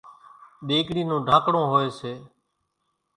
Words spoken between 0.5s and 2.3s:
ۮيڳڙِي نون ڍانڪڙون هوئيَ سي۔